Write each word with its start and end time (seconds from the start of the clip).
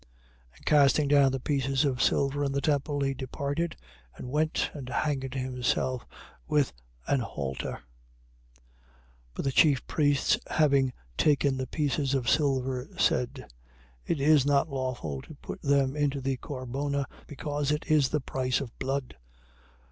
27:5. 0.53 0.57
And 0.57 0.65
casting 0.65 1.07
down 1.09 1.31
the 1.31 1.39
pieces 1.39 1.85
of 1.85 2.01
silver 2.01 2.43
in 2.43 2.53
the 2.53 2.59
temple, 2.59 3.01
he 3.01 3.13
departed 3.13 3.75
and 4.15 4.31
went 4.31 4.71
and 4.73 4.89
hanged 4.89 5.35
himself 5.35 6.07
with 6.47 6.73
an 7.05 7.19
halter. 7.19 7.73
27:6. 9.35 9.35
But 9.35 9.45
the 9.45 9.51
chief 9.51 9.85
priests 9.85 10.39
having 10.49 10.91
taken 11.19 11.57
the 11.57 11.67
pieces 11.67 12.15
of 12.15 12.27
silver, 12.27 12.89
said: 12.97 13.45
It 14.03 14.19
is 14.19 14.43
not 14.43 14.69
lawful 14.69 15.21
to 15.21 15.35
put 15.35 15.61
them 15.61 15.95
into 15.95 16.19
the 16.19 16.37
corbona, 16.37 17.05
because 17.27 17.69
it 17.71 17.85
is 17.85 18.09
the 18.09 18.21
price 18.21 18.59
of 18.59 18.79
blood. 18.79 19.17